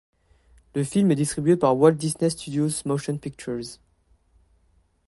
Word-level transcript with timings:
Le 0.73 0.83
film 0.83 1.11
est 1.11 1.15
distribué 1.15 1.57
par 1.57 1.77
Walt 1.77 1.91
Disney 1.91 2.31
Studios 2.31 2.69
Motion 2.87 3.19
Pictures. 3.19 3.77